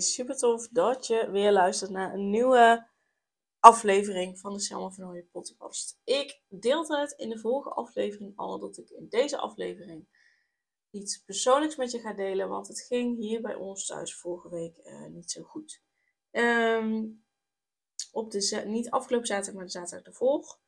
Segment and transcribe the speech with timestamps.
[0.00, 2.86] Super tof dat je weer luistert naar een nieuwe
[3.58, 6.00] aflevering van de Selma van Hooyen podcast.
[6.04, 10.06] Ik deelde het in de vorige aflevering al dat ik in deze aflevering
[10.90, 14.78] iets persoonlijks met je ga delen, want het ging hier bij ons thuis vorige week
[14.84, 15.82] uh, niet zo goed.
[16.30, 17.24] Um,
[18.12, 20.58] op de, niet afgelopen zaterdag, maar de zaterdag ervoor.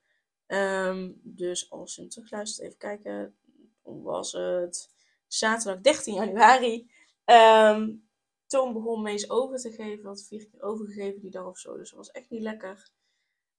[0.46, 3.36] Um, dus als je hem terugluistert, even kijken.
[3.82, 4.90] Toen was het
[5.26, 6.90] zaterdag 13 januari.
[7.24, 8.05] Um,
[8.46, 10.06] toen begon Mees over te geven.
[10.06, 11.76] Had vier keer overgegeven die dag of zo.
[11.76, 12.90] Dus dat was echt niet lekker.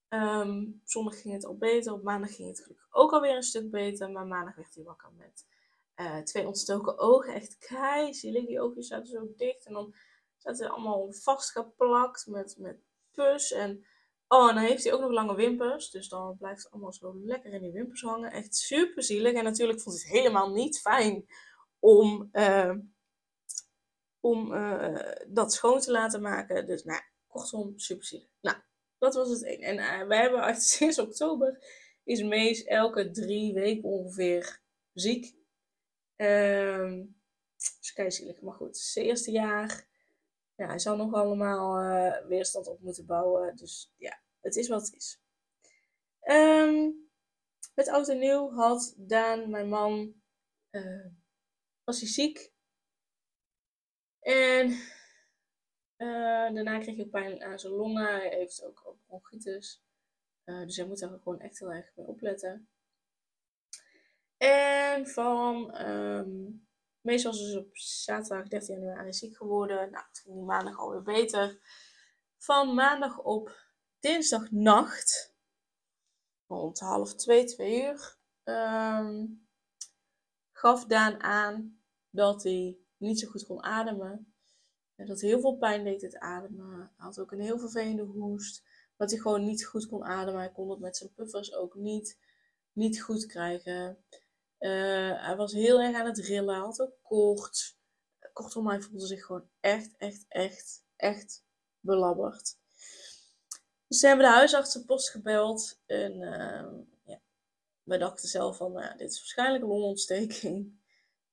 [0.08, 1.92] Um, zondag ging het al beter.
[1.92, 4.10] Op maandag ging het gelukkig ook alweer een stuk beter.
[4.10, 5.46] Maar maandag werd hij wakker met
[5.96, 7.34] uh, twee ontstoken ogen.
[7.34, 8.46] Echt kei zielig.
[8.46, 9.66] Die oogjes zaten zo dicht.
[9.66, 9.94] En dan
[10.36, 12.78] zaten ze allemaal vastgeplakt met, met
[13.12, 13.52] pus.
[13.52, 13.86] En
[14.28, 15.90] oh, dan heeft hij ook nog lange wimpers.
[15.90, 18.32] Dus dan blijft het allemaal zo lekker in die wimpers hangen.
[18.32, 19.32] Echt super zielig.
[19.32, 21.26] En natuurlijk vond hij het helemaal niet fijn
[21.78, 22.28] om...
[22.32, 22.74] Uh,
[24.20, 26.66] om uh, dat schoon te laten maken.
[26.66, 28.28] Dus nou, kortom, super zielig.
[28.40, 28.56] Nou,
[28.98, 29.60] dat was het één.
[29.60, 31.64] En uh, we hebben sinds oktober
[32.04, 34.60] is Mees elke drie weken ongeveer
[34.92, 35.36] ziek.
[36.16, 37.16] Um,
[37.94, 38.40] dus.
[38.40, 39.86] Maar goed, het is eerste jaar.
[40.54, 43.56] Ja, hij zal nog allemaal uh, weerstand op moeten bouwen.
[43.56, 45.20] Dus ja, het is wat het is.
[46.22, 47.10] Um,
[47.74, 50.14] met oud en nieuw had Daan, mijn man,
[51.84, 52.52] was hij ziek.
[54.28, 54.68] En
[55.98, 58.06] uh, daarna kreeg hij pijn aan zijn longen.
[58.06, 59.82] Hij heeft ook bronchitis.
[60.44, 62.68] Uh, dus hij moet daar gewoon echt heel erg mee opletten.
[64.36, 66.66] En van um,
[67.00, 69.90] meestal was dus op zaterdag 13 januari ziek geworden.
[69.90, 71.58] Nou, het ging maandag alweer beter.
[72.36, 73.56] Van maandag op
[74.00, 75.34] dinsdagnacht,
[76.46, 79.48] rond half twee, twee uur, um,
[80.52, 84.32] gaf Daan aan dat hij niet zo goed kon ademen.
[84.98, 86.78] En dat heel veel pijn deed het ademen.
[86.78, 88.62] Hij had ook een heel vervelende hoest.
[88.96, 90.40] Dat hij gewoon niet goed kon ademen.
[90.40, 92.18] Hij kon het met zijn puffers ook niet,
[92.72, 94.04] niet goed krijgen.
[94.58, 96.54] Uh, hij was heel erg aan het rillen.
[96.54, 97.78] Hij had ook koorts.
[98.32, 101.44] Kortom, hij voelde zich gewoon echt, echt, echt, echt
[101.80, 102.56] belabberd.
[103.86, 105.80] Dus ze hebben de huisartsenpost gebeld.
[105.86, 106.72] En uh,
[107.04, 107.20] ja,
[107.82, 110.80] wij dachten zelf van, nou, dit is waarschijnlijk een longontsteking.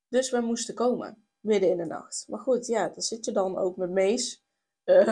[0.07, 2.25] Dus wij moesten komen midden in de nacht.
[2.27, 4.45] Maar goed, ja, dan zit je dan ook met Mees.
[4.85, 5.05] Uh,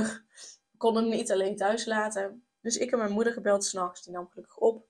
[0.72, 2.48] we konden hem niet alleen thuis laten.
[2.62, 4.04] Dus ik heb mijn moeder gebeld s'nachts.
[4.04, 4.88] Die nam gelukkig op.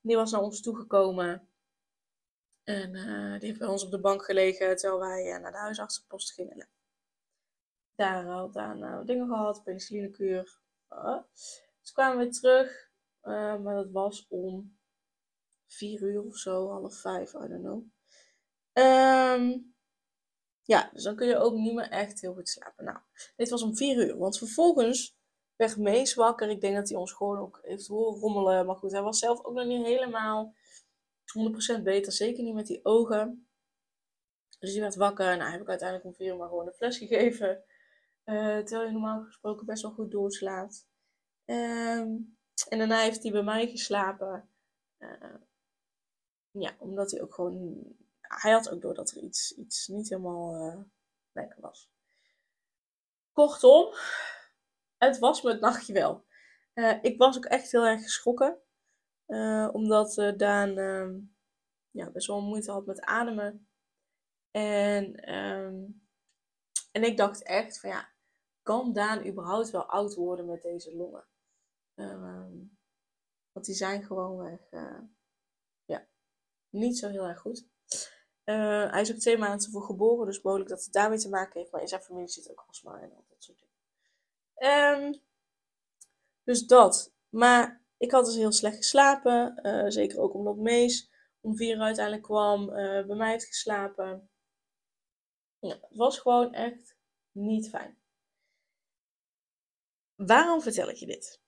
[0.00, 1.48] Die was naar ons toegekomen.
[2.64, 5.58] En uh, die heeft bij ons op de bank gelegen terwijl wij uh, naar de
[5.58, 6.68] huisartsenpost gingen.
[7.94, 10.60] Daar had aan uh, dingen gehad, penicillinekuur.
[11.80, 12.90] dus kwamen we terug.
[13.62, 14.78] maar dat was om
[15.66, 17.84] vier uur of zo, half vijf, I don't know.
[18.72, 19.74] Um,
[20.70, 22.84] ja, dus dan kun je ook niet meer echt heel goed slapen.
[22.84, 22.98] Nou,
[23.36, 24.18] dit was om 4 uur.
[24.18, 25.16] Want vervolgens
[25.56, 26.50] werd Mees wakker.
[26.50, 28.66] Ik denk dat hij ons gewoon ook heeft horen rommelen.
[28.66, 30.54] Maar goed, hij was zelf ook nog niet helemaal
[31.78, 32.12] 100% beter.
[32.12, 33.48] Zeker niet met die ogen.
[34.58, 35.36] Dus hij werd wakker.
[35.36, 37.64] Nou, heb ik uiteindelijk om 4 uur maar gewoon een fles gegeven.
[38.24, 40.88] Uh, terwijl hij normaal gesproken best wel goed doorslaapt.
[41.44, 42.38] Um,
[42.68, 44.48] en daarna heeft hij bij mij geslapen.
[44.98, 45.34] Uh,
[46.50, 47.84] ja, omdat hij ook gewoon
[48.38, 50.80] hij had ook door dat er iets, iets niet helemaal uh,
[51.32, 51.90] lekker was.
[53.32, 53.94] Kortom,
[54.98, 56.24] het was me het nachtje wel.
[56.74, 58.58] Uh, ik was ook echt heel erg geschrokken.
[59.26, 61.18] Uh, omdat Daan ehm,
[61.90, 63.68] ja, best wel moeite had met ademen.
[64.50, 66.08] En, um,
[66.92, 68.12] en ik dacht echt van ja,
[68.62, 71.26] kan Daan überhaupt wel oud worden met deze longen?
[71.94, 72.78] Um,
[73.52, 74.60] want die zijn gewoon
[75.84, 76.08] ja,
[76.68, 77.68] niet zo heel erg goed.
[78.50, 81.60] Uh, hij is ook twee maanden tevoren geboren, dus mogelijk dat het daarmee te maken
[81.60, 81.72] heeft.
[81.72, 83.78] Maar in zijn familie zit ook astma en al dat soort dingen.
[85.04, 85.20] Um,
[86.44, 87.12] dus dat.
[87.28, 89.60] Maar ik had dus heel slecht geslapen.
[89.62, 91.10] Uh, zeker ook omdat Mees
[91.40, 92.68] om vier uur uiteindelijk kwam.
[92.68, 94.30] Uh, bij mij heeft geslapen.
[95.58, 96.96] Ja, het was gewoon echt
[97.32, 97.98] niet fijn.
[100.14, 101.40] Waarom vertel ik je dit?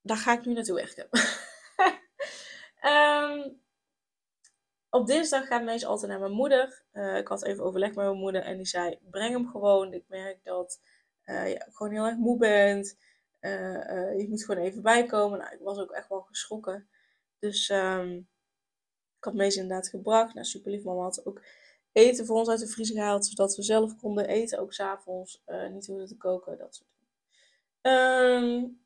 [0.00, 1.08] Daar ga ik nu naartoe werken.
[2.82, 3.60] um,
[4.92, 6.82] op dinsdag gaat Mees altijd naar mijn moeder.
[6.92, 9.92] Uh, ik had even overleg met mijn moeder en die zei: breng hem gewoon.
[9.92, 10.80] Ik merk dat
[11.24, 12.98] ja, gewoon heel erg moe bent.
[14.16, 15.38] je moet gewoon even bijkomen.
[15.38, 16.88] Nou, ik was ook echt wel geschrokken.
[17.38, 18.28] Dus um,
[19.18, 20.34] ik had Mees inderdaad gebracht.
[20.34, 20.84] Nou, super lief.
[20.84, 21.42] Mama had ook
[21.92, 23.26] eten voor ons uit de vriezer gehaald.
[23.26, 24.58] Zodat we zelf konden eten.
[24.58, 25.42] Ook s'avonds.
[25.46, 26.58] Uh, niet hoeven te koken.
[26.58, 27.96] Dat soort dingen.
[28.42, 28.84] Um,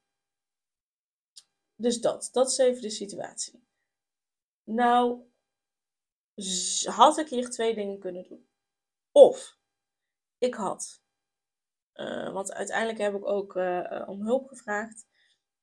[1.76, 2.28] dus dat.
[2.32, 3.64] Dat is even de situatie.
[4.64, 5.20] Nou,
[6.84, 8.48] had ik hier twee dingen kunnen doen.
[9.12, 9.58] Of
[10.38, 11.02] ik had,
[11.94, 15.06] uh, want uiteindelijk heb ik ook uh, om hulp gevraagd,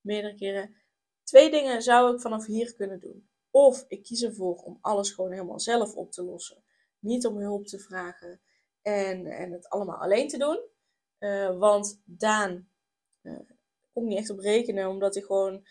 [0.01, 0.75] meerdere keren.
[1.23, 3.29] Twee dingen zou ik vanaf hier kunnen doen.
[3.51, 6.63] Of ik kies ervoor om alles gewoon helemaal zelf op te lossen.
[6.99, 8.41] Niet om hulp te vragen
[8.81, 10.59] en, en het allemaal alleen te doen.
[11.59, 12.69] Want Daan
[13.93, 15.65] kon niet echt op rekenen, omdat hij gewoon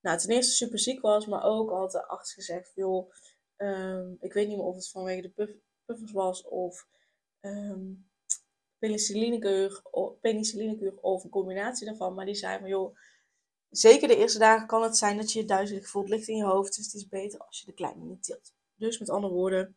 [0.00, 3.12] nou, ten eerste super ziek was, maar ook had de gezegd: joh,
[3.56, 5.52] um, ik weet niet meer of het vanwege de puff,
[5.84, 6.86] puffers was of
[7.40, 8.08] um,
[10.20, 12.14] penicillinekuur of een combinatie daarvan.
[12.14, 12.96] Maar die zei van joh,
[13.70, 16.44] zeker de eerste dagen kan het zijn dat je je duizelig voelt, ligt in je
[16.44, 16.76] hoofd.
[16.76, 18.52] Dus het is beter als je de kleine niet tilt.
[18.74, 19.76] Dus met andere woorden,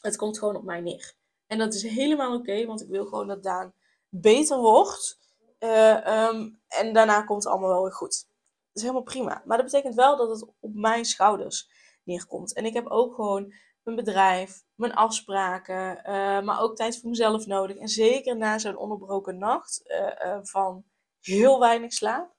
[0.00, 1.14] het komt gewoon op mij neer.
[1.46, 3.72] En dat is helemaal oké, want ik wil gewoon dat Daan
[4.08, 5.18] beter wordt.
[5.60, 8.26] Uh, um, en daarna komt het allemaal wel weer goed.
[8.28, 9.42] Dat is helemaal prima.
[9.44, 11.70] Maar dat betekent wel dat het op mijn schouders
[12.06, 12.54] neerkomt.
[12.54, 17.46] En ik heb ook gewoon mijn bedrijf, mijn afspraken, uh, maar ook tijd voor mezelf
[17.46, 17.76] nodig.
[17.76, 20.84] En zeker na zo'n onderbroken nacht uh, van
[21.20, 22.34] heel weinig slaap.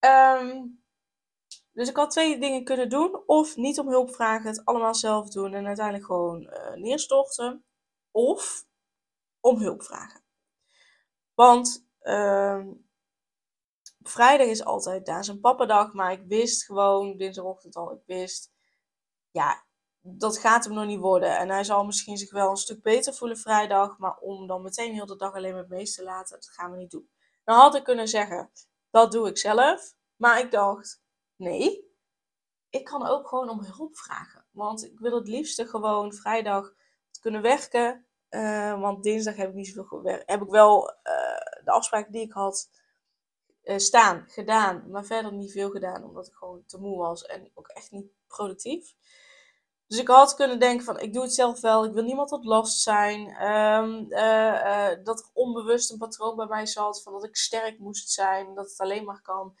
[0.00, 0.82] Um,
[1.72, 3.22] dus ik had twee dingen kunnen doen.
[3.26, 7.64] Of niet om hulp vragen, het allemaal zelf doen en uiteindelijk gewoon neerstorten.
[8.10, 8.64] Of
[9.40, 10.24] om hulp vragen.
[11.34, 12.66] Want uh,
[14.02, 18.52] vrijdag is altijd daar zijn pappadag, maar ik wist gewoon dinsdagochtend al, ik wist,
[19.30, 19.64] ja,
[20.00, 21.38] dat gaat hem nog niet worden.
[21.38, 24.94] En hij zal misschien zich wel een stuk beter voelen vrijdag, maar om dan meteen
[24.94, 27.10] heel de dag alleen met meest te laten, dat gaan we niet doen.
[27.44, 28.50] Dan had ik kunnen zeggen,
[28.90, 29.94] dat doe ik zelf.
[30.16, 31.02] Maar ik dacht,
[31.36, 31.90] nee,
[32.70, 34.46] ik kan ook gewoon om hulp vragen.
[34.50, 36.72] Want ik wil het liefste gewoon vrijdag
[37.20, 38.06] kunnen werken.
[38.30, 40.30] Uh, want dinsdag heb ik niet zoveel gewerkt.
[40.30, 42.68] Heb ik wel uh, de afspraken die ik had
[43.70, 44.90] uh, staan, gedaan.
[44.90, 46.04] Maar verder niet veel gedaan.
[46.04, 47.24] Omdat ik gewoon te moe was.
[47.26, 48.94] En ook echt niet productief.
[49.86, 51.84] Dus ik had kunnen denken van, ik doe het zelf wel.
[51.84, 53.44] Ik wil niemand tot last zijn.
[53.48, 54.08] Um,
[55.04, 57.02] dat er onbewust een patroon bij mij zat.
[57.02, 58.54] Van dat ik sterk moest zijn.
[58.54, 59.56] Dat het alleen maar kan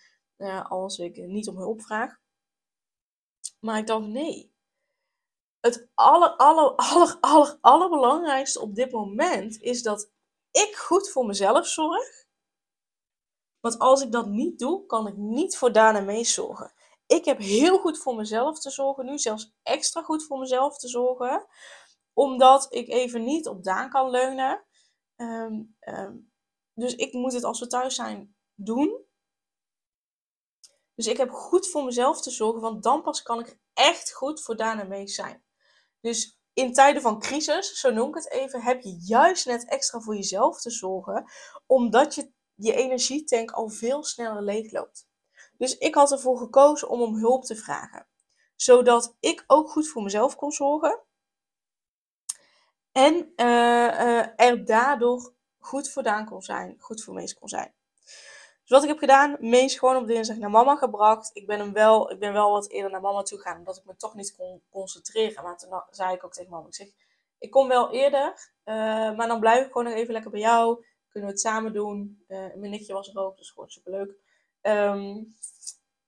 [0.68, 2.18] als ik niet om hulp vraag.
[3.60, 4.52] Maar ik dacht, nee.
[5.60, 6.74] Het aller, aller,
[7.20, 10.10] aller, allerbelangrijkste op dit moment is dat
[10.50, 12.19] ik goed voor mezelf zorg.
[13.60, 16.72] Want als ik dat niet doe, kan ik niet voor Daan en zorgen.
[17.06, 20.88] Ik heb heel goed voor mezelf te zorgen nu, zelfs extra goed voor mezelf te
[20.88, 21.46] zorgen.
[22.12, 24.64] Omdat ik even niet op Daan kan leunen.
[25.16, 26.32] Um, um,
[26.74, 29.04] dus ik moet het als we thuis zijn doen.
[30.94, 34.42] Dus ik heb goed voor mezelf te zorgen, want dan pas kan ik echt goed
[34.42, 35.44] voor Daan en zijn.
[36.00, 40.00] Dus in tijden van crisis, zo noem ik het even, heb je juist net extra
[40.00, 41.30] voor jezelf te zorgen,
[41.66, 45.08] omdat je je energietank al veel sneller leegloopt.
[45.58, 48.06] Dus ik had ervoor gekozen om om hulp te vragen,
[48.56, 51.00] zodat ik ook goed voor mezelf kon zorgen
[52.92, 57.74] en uh, uh, er daardoor goed voor Daan kon zijn, goed voor Mees kon zijn.
[58.60, 61.30] Dus wat ik heb gedaan, Mees gewoon op dinsdag naar mama gebracht.
[61.32, 63.84] Ik ben, hem wel, ik ben wel wat eerder naar mama toe gegaan, omdat ik
[63.84, 65.42] me toch niet kon concentreren.
[65.42, 66.88] Maar toen zei ik ook tegen mama, ik zeg,
[67.38, 68.74] ik kom wel eerder, uh,
[69.16, 70.84] maar dan blijf ik gewoon even lekker bij jou.
[71.10, 72.24] Kunnen we het samen doen.
[72.28, 74.14] Uh, mijn nichtje was er ook, dus gewoon superleuk.
[74.62, 75.36] Um,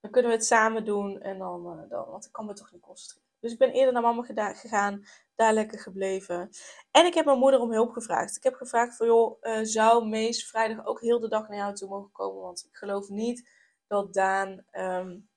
[0.01, 2.73] dan kunnen we het samen doen en dan, uh, dan, want ik kan me toch
[2.73, 3.29] niet concentreren.
[3.41, 6.51] Dus ik ben eerder naar mama gegaan, daar lekker gebleven.
[6.91, 8.37] En ik heb mijn moeder om hulp gevraagd.
[8.37, 11.75] Ik heb gevraagd van, joh, uh, zou Mees vrijdag ook heel de dag naar jou
[11.75, 12.43] toe mogen komen?
[12.43, 13.49] Want ik geloof niet
[13.87, 15.29] dat Daan, um,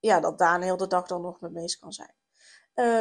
[0.00, 2.14] ja, dat Daan heel de dag dan nog met Mees kan zijn.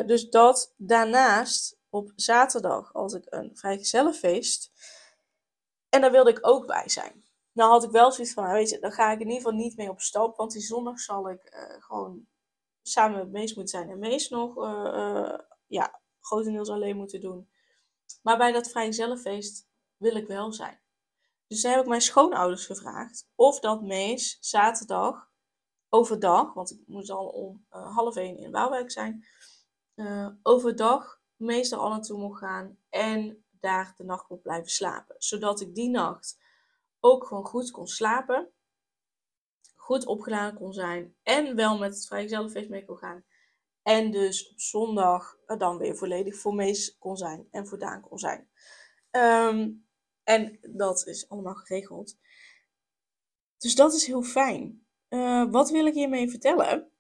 [0.07, 4.71] Dus dat daarnaast op zaterdag als ik een vrijgezellenfeest.
[5.89, 7.23] En daar wilde ik ook bij zijn.
[7.51, 9.57] Nou had ik wel zoiets van, nou, weet je, dan ga ik in ieder geval
[9.57, 10.37] niet mee op stap.
[10.37, 12.27] Want die zondag zal ik uh, gewoon
[12.81, 13.89] samen met Mees moet zijn.
[13.89, 17.49] En Mees nog, uh, uh, ja, grotendeels alleen moeten doen.
[18.21, 19.67] Maar bij dat vrijgezellenfeest
[19.97, 20.79] wil ik wel zijn.
[21.47, 25.29] Dus toen heb ik mijn schoonouders gevraagd of dat Mees zaterdag
[25.89, 29.25] overdag, want ik moest al om half één in Waalwijk zijn,
[30.43, 35.15] overdag meestal al naartoe mocht gaan en daar de nacht moet blijven slapen.
[35.17, 36.39] Zodat ik die nacht
[36.99, 38.53] ook gewoon goed kon slapen
[39.89, 41.15] goed opgeladen kon zijn.
[41.23, 43.23] En wel met het vrijgezellenfeest mee kon gaan.
[43.83, 47.47] En dus op zondag dan weer volledig voor Mees kon zijn.
[47.51, 48.49] En voor Daan kon zijn.
[49.11, 49.87] Um,
[50.23, 52.17] En dat is allemaal geregeld.
[53.57, 54.85] Dus dat is heel fijn.
[55.09, 56.91] Uh, wat wil ik hiermee vertellen?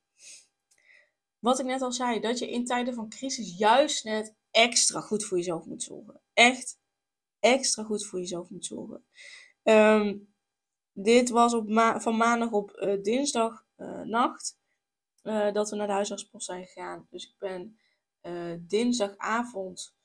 [1.39, 5.25] Wat ik net al zei, dat je in tijden van crisis juist net extra goed
[5.25, 6.21] voor jezelf moet zorgen.
[6.33, 6.79] Echt
[7.39, 9.05] extra goed voor jezelf moet zorgen.
[9.63, 10.33] Um,
[10.91, 11.65] dit was op
[11.97, 14.57] van maandag op uh, dinsdag uh, nacht
[15.53, 17.07] dat we naar de huisartspost zijn gegaan.
[17.09, 17.79] Dus ik ben
[18.59, 19.95] dinsdagavond,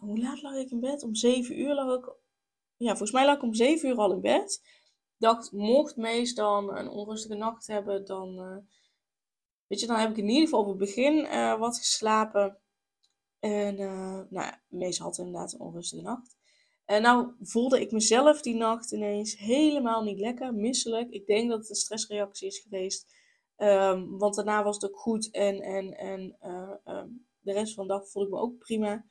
[0.00, 1.02] hoe laat lag ik in bed?
[1.02, 2.12] Om 7 uur lag ik,
[2.76, 4.62] ja volgens mij lag ik om 7 uur al in bed
[5.16, 8.36] dacht, mocht Mees dan een onrustige nacht hebben, dan,
[9.66, 12.58] weet je, dan heb ik in ieder geval op het begin wat geslapen.
[13.40, 16.38] En uh, nou ja, Mees had inderdaad een onrustige nacht.
[16.84, 21.10] En nou voelde ik mezelf die nacht ineens helemaal niet lekker, misselijk.
[21.10, 23.18] Ik denk dat het een stressreactie is geweest.
[23.56, 26.36] Um, want daarna was het ook goed en, en, en
[26.84, 29.04] um, de rest van de dag voelde ik me ook prima.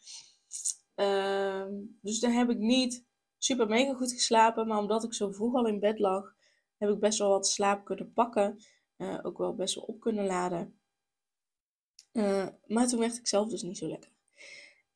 [0.95, 3.05] Um, dus dan heb ik niet
[3.37, 4.67] super mega goed geslapen.
[4.67, 6.35] Maar omdat ik zo vroeg al in bed lag,
[6.77, 8.59] heb ik best wel wat slaap kunnen pakken.
[8.97, 10.79] Uh, ook wel best wel op kunnen laden.
[12.65, 14.11] Maar toen werd ik zelf dus niet zo lekker.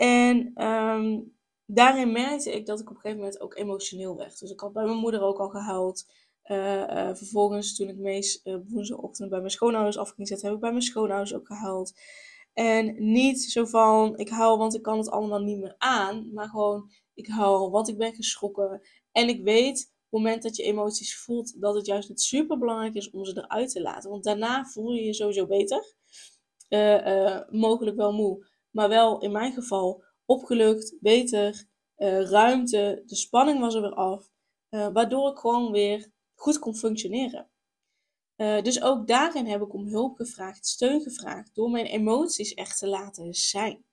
[0.03, 4.39] En um, daarin merkte ik dat ik op een gegeven moment ook emotioneel werd.
[4.39, 6.05] Dus ik had bij mijn moeder ook al gehuild.
[6.45, 10.81] Uh, vervolgens, toen ik meest woensdagochtend bij mijn schoonouders af ging heb ik bij mijn
[10.81, 11.93] schoonouders ook gehuild.
[12.53, 16.33] En niet zo van, ik huil want ik kan het allemaal niet meer aan.
[16.33, 18.81] Maar gewoon, ik huil, want ik ben geschrokken.
[19.11, 22.93] En ik weet, op het moment dat je emoties voelt, dat het juist super belangrijk
[22.93, 24.09] is om ze eruit te laten.
[24.09, 25.93] Want daarna voel je je sowieso beter.
[26.69, 31.65] Uh, uh, mogelijk wel moe, maar wel in mijn geval opgelucht, beter,
[31.97, 33.03] uh, ruimte.
[33.05, 34.31] De spanning was er weer af.
[34.69, 37.49] waardoor ik gewoon weer goed kon functioneren.
[38.35, 42.87] dus ook daarin heb ik om hulp gevraagd, steun gevraagd, door mijn emoties echt te
[42.87, 43.85] laten zijn.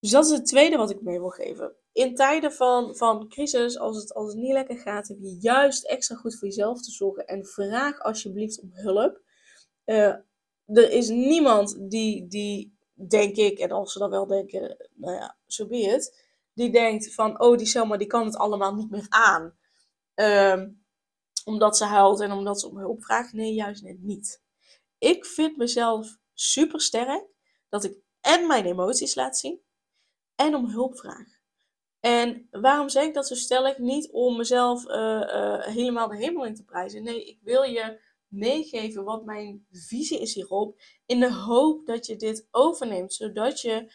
[0.00, 3.78] Dus dat is het tweede wat ik mee wil geven in tijden van, van crisis,
[3.78, 6.90] als het, als het niet lekker gaat, heb je juist extra goed voor jezelf te
[6.90, 7.26] zorgen.
[7.26, 9.20] En vraag alsjeblieft om hulp.
[9.84, 12.77] Er is niemand die, die,
[13.08, 16.10] denk ik, en als ze dat wel denken, nou ja, zo so be
[16.58, 19.56] die denkt van, oh, die Selma, die kan het allemaal niet meer aan.
[20.14, 20.64] Uh,
[21.44, 23.32] omdat ze huilt en omdat ze om hulp vraagt.
[23.32, 24.42] Nee, juist net niet.
[24.98, 27.24] Ik vind mezelf super sterk
[27.68, 29.60] dat ik en mijn emoties laat zien
[30.34, 31.26] en om hulp vraag.
[32.00, 33.78] En waarom zeg ik dat zo stellig?
[33.78, 37.02] Niet om mezelf uh, uh, helemaal de hemel in te prijzen.
[37.02, 40.80] Nee, ik wil je meegeven wat mijn visie is hierop.
[41.06, 43.14] In de hoop dat je dit overneemt.
[43.14, 43.92] Zodat je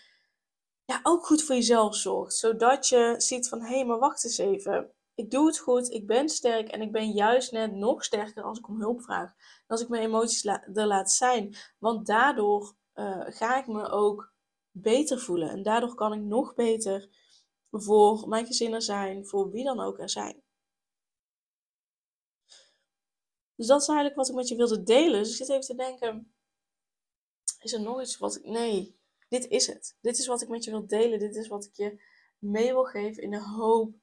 [0.85, 2.33] ja, ook goed voor jezelf zorgt.
[2.33, 4.91] Zodat je ziet van, hé, hey, maar wacht eens even.
[5.15, 8.57] Ik doe het goed, ik ben sterk en ik ben juist net nog sterker als
[8.57, 9.33] ik om hulp vraag.
[9.67, 11.55] Als ik mijn emoties er laat zijn.
[11.79, 14.33] Want daardoor uh, ga ik me ook
[14.71, 15.49] beter voelen.
[15.49, 17.09] En daardoor kan ik nog beter
[17.71, 20.42] voor mijn gezin er zijn, voor wie dan ook er zijn.
[23.63, 25.19] Dus dat is eigenlijk wat ik met je wilde delen.
[25.19, 26.33] Dus ik zit even te denken,
[27.59, 28.45] is er nog iets wat ik...
[28.45, 29.97] Nee, dit is het.
[30.01, 31.19] Dit is wat ik met je wil delen.
[31.19, 32.01] Dit is wat ik je
[32.37, 33.95] mee wil geven in de hoop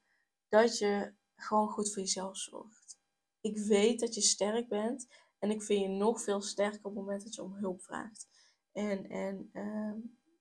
[0.49, 2.99] dat je gewoon goed voor jezelf zorgt.
[3.41, 6.95] Ik weet dat je sterk bent en ik vind je nog veel sterker op het
[6.95, 8.29] moment dat je om hulp vraagt.
[8.73, 9.95] En, en uh,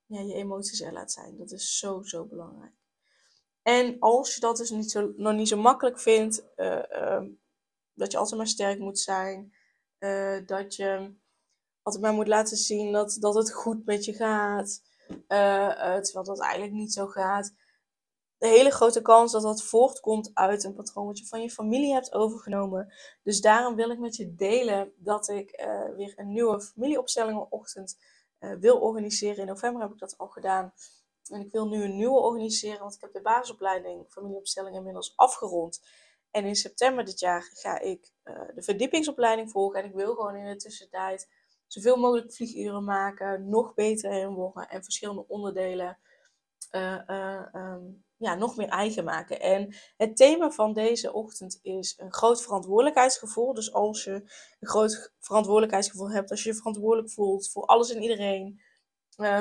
[0.06, 1.38] ja, je emoties er laat zijn.
[1.38, 2.74] Dat is zo, zo belangrijk.
[3.62, 7.24] En als je dat dus niet zo, nog niet zo makkelijk vindt, uh, uh,
[8.00, 9.54] dat je altijd maar sterk moet zijn,
[10.00, 11.16] uh, dat je
[11.82, 14.82] altijd maar moet laten zien dat, dat het goed met je gaat,
[15.28, 17.54] terwijl dat eigenlijk niet zo gaat.
[18.38, 21.94] De hele grote kans dat dat voortkomt uit een patroon wat je van je familie
[21.94, 22.94] hebt overgenomen.
[23.24, 25.64] Dus daarom wil ik met je delen dat ik
[25.96, 27.98] weer een nieuwe familieopstellingenochtend
[28.60, 29.38] wil organiseren.
[29.38, 30.74] In november heb ik dat al gedaan.
[31.30, 35.82] En ik wil nu een nieuwe organiseren, want ik heb de basisopleiding familieopstelling inmiddels afgerond.
[36.32, 39.80] En in september dit jaar ga ik uh, de verdiepingsopleiding volgen.
[39.80, 41.30] En ik wil gewoon in de tussentijd
[41.68, 45.98] zoveel mogelijk vlieguren maken, nog beter in worden en verschillende onderdelen
[46.72, 49.40] uh, uh, um, ja, nog meer eigen maken.
[49.40, 53.54] En het thema van deze ochtend is een groot verantwoordelijkheidsgevoel.
[53.54, 54.12] Dus als je
[54.60, 58.62] een groot verantwoordelijkheidsgevoel hebt, als je je verantwoordelijk voelt voor alles en iedereen,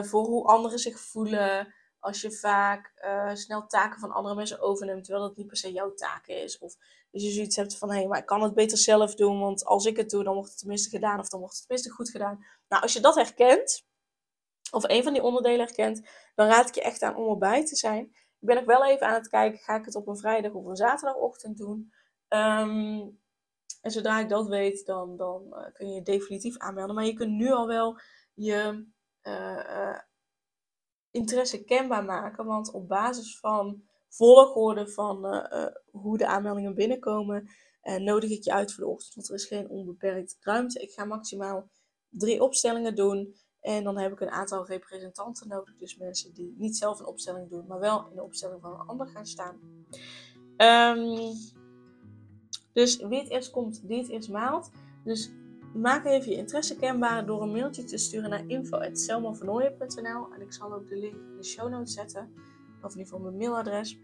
[0.02, 5.04] voor hoe anderen zich voelen, als je vaak uh, snel taken van andere mensen overneemt,
[5.04, 6.58] terwijl dat niet per se jouw taak is.
[6.58, 6.76] Of
[7.12, 9.64] als je zoiets hebt van, hé, hey, maar ik kan het beter zelf doen, want
[9.64, 12.10] als ik het doe, dan wordt het tenminste gedaan, of dan wordt het tenminste goed
[12.10, 12.44] gedaan.
[12.68, 13.86] Nou, als je dat herkent,
[14.70, 17.76] of een van die onderdelen herkent, dan raad ik je echt aan om erbij te
[17.76, 18.04] zijn.
[18.40, 20.66] Ik ben ook wel even aan het kijken, ga ik het op een vrijdag of
[20.66, 21.92] een zaterdagochtend doen?
[22.28, 23.20] Um,
[23.80, 26.94] en zodra ik dat weet, dan, dan uh, kun je je definitief aanmelden.
[26.94, 28.00] Maar je kunt nu al wel
[28.34, 28.86] je...
[29.22, 29.98] Uh,
[31.10, 32.44] interesse kenbaar maken.
[32.44, 37.48] Want op basis van volgorde van uh, hoe de aanmeldingen binnenkomen,
[37.98, 39.14] nodig ik je uit voor de ochtend.
[39.14, 40.80] Want er is geen onbeperkt ruimte.
[40.80, 41.68] Ik ga maximaal
[42.08, 43.34] drie opstellingen doen.
[43.60, 45.76] En dan heb ik een aantal representanten nodig.
[45.76, 48.86] Dus mensen die niet zelf een opstelling doen, maar wel in de opstelling van een
[48.86, 49.60] ander gaan staan.
[50.56, 51.32] Um,
[52.72, 54.70] dus wie het eerst komt, die het eerst maalt.
[55.04, 55.30] Dus
[55.80, 60.74] maak even je interesse kenbaar door een mailtje te sturen naar info.selmavernooien.nl En ik zal
[60.74, 62.32] ook de link in de show notes zetten.
[62.82, 63.98] Of in ieder geval mijn mailadres.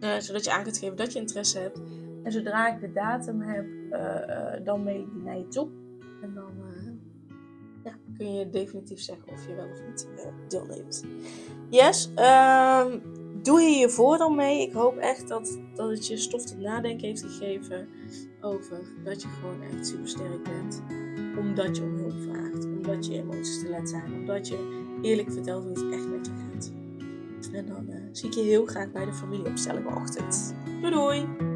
[0.00, 1.80] Uh, zodat je aan kunt geven dat je interesse hebt.
[2.22, 5.68] En zodra ik de datum heb, uh, dan mail ik die naar je toe.
[6.22, 6.66] En dan
[8.16, 10.08] kun je definitief zeggen of je wel of niet
[10.48, 11.04] deelneemt.
[11.70, 13.02] Yes, um,
[13.46, 14.62] doe je je voordeel mee.
[14.62, 17.88] Ik hoop echt dat, dat het je stof tot nadenken heeft gegeven
[18.40, 20.82] over dat je gewoon echt super sterk bent.
[21.38, 25.64] Omdat je om hulp vraagt, omdat je emoties te laat zijn, omdat je eerlijk vertelt
[25.64, 26.72] hoe het echt met je gaat.
[27.52, 30.54] En dan uh, zie ik je heel graag bij de familieopstelling ochtend.
[30.80, 31.55] Doei doei!